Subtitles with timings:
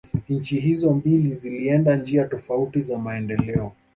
[0.29, 3.71] Nchi hizo mbili zilienda njia tofauti za maendeleo